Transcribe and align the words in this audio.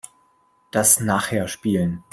Das 0.71 0.99
nachher 0.99 1.47
spielen. 1.47 2.03